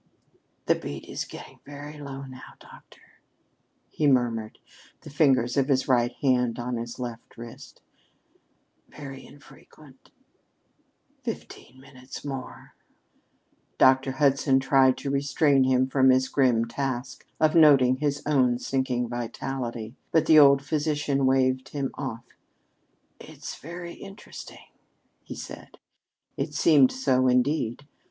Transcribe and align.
"The 0.65 0.73
beat 0.73 1.05
is 1.07 1.25
getting 1.25 1.59
very 1.63 1.99
low 1.99 2.23
now, 2.25 2.53
Doctor," 2.59 3.03
he 3.87 4.07
murmured, 4.07 4.57
the 5.01 5.11
fingers 5.11 5.57
of 5.57 5.67
his 5.67 5.87
right 5.87 6.11
hand 6.23 6.57
on 6.57 6.77
his 6.77 6.97
left 6.97 7.37
wrist; 7.37 7.83
"very 8.89 9.23
infrequent 9.23 10.09
fifteen 11.21 11.79
minutes 11.79 12.25
more" 12.25 12.73
Dr. 13.77 14.13
Hudson 14.13 14.59
tried 14.59 14.97
to 14.97 15.11
restrain 15.11 15.65
him 15.65 15.85
from 15.87 16.09
his 16.09 16.29
grim 16.29 16.65
task 16.65 17.23
of 17.39 17.53
noting 17.53 17.97
his 17.97 18.23
own 18.25 18.57
sinking 18.57 19.07
vitality, 19.07 19.93
but 20.11 20.25
the 20.25 20.39
old 20.39 20.63
physician 20.65 21.27
waved 21.27 21.69
him 21.69 21.91
off. 21.93 22.25
"It's 23.19 23.55
very 23.59 23.93
interesting," 23.93 24.71
he 25.23 25.35
said. 25.35 25.77
It 26.37 26.55
seemed 26.55 26.91
so, 26.91 27.27
indeed. 27.27 27.85